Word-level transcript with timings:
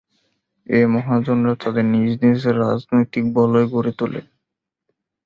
এ 0.67 0.79
মহাজনরা 0.93 1.53
তাদের 1.63 1.85
নিজ 1.93 2.11
নিজ 2.23 2.39
রাজনৈতিক 2.61 3.23
বলয় 3.37 3.67
গড়ে 3.67 3.91
তোলে। 3.99 4.21